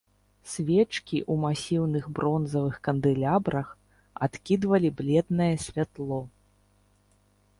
[0.51, 3.67] Свечкі ў масіўных бронзавых кандэлябрах
[4.27, 6.21] адкідвалі бледнае святло.